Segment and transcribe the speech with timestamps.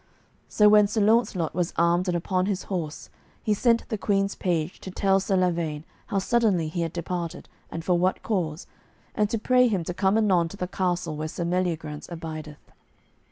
[0.49, 3.11] So when Sir Launcelot was armed and upon his horse,
[3.43, 7.85] he sent the Queen's page to tell Sir Lavaine how suddenly he had departed, and
[7.85, 8.65] for what cause,
[9.13, 12.71] and to pray him to come anon to the castle where Sir Meliagrance abideth.